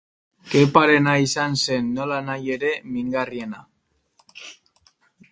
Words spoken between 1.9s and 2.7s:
nolanahi